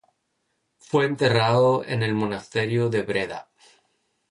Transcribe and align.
Fue 0.79 1.05
enterrado 1.05 1.83
en 1.85 2.01
el 2.01 2.15
monasterio 2.15 2.89
de 2.89 3.03
Breda. 3.03 3.51